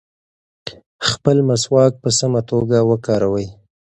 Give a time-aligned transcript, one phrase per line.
[1.09, 3.47] خپل مسواک په سمه توګه وکاروئ.